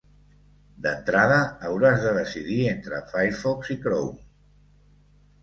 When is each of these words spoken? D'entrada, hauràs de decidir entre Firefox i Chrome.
D'entrada, 0.85 1.37
hauràs 1.67 2.07
de 2.07 2.13
decidir 2.15 2.57
entre 2.73 3.03
Firefox 3.13 3.71
i 3.77 3.79
Chrome. 3.87 4.19